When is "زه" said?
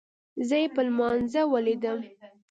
0.47-0.55